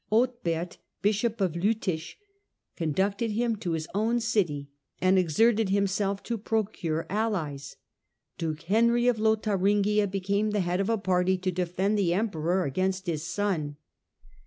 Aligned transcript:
Otbert, 0.11 0.77
bishop 1.03 1.39
of 1.41 1.51
Liittich, 1.53 2.15
conducted 2.75 3.29
him 3.29 3.55
to 3.57 3.73
his 3.73 3.87
own 3.93 4.19
city, 4.19 4.71
and 4.99 5.19
exerted 5.19 5.69
himself 5.69 6.23
to 6.23 6.39
procure 6.39 7.05
allies. 7.07 7.75
Duke 8.39 8.63
Henry 8.63 9.05
of 9.07 9.17
Lotharingia 9.19 10.07
became 10.09 10.49
the 10.49 10.61
head 10.61 10.79
of 10.81 10.89
a 10.89 10.97
party 10.97 11.37
to 11.37 11.51
defend 11.51 11.99
the 11.99 12.15
emperor 12.15 12.65
against 12.65 13.05
his 13.05 13.21
son. 13.23 13.77